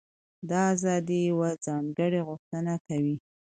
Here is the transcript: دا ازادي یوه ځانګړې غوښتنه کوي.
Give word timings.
دا 0.49 0.61
ازادي 0.73 1.19
یوه 1.29 1.49
ځانګړې 1.65 2.21
غوښتنه 2.27 2.73
کوي. 2.87 3.15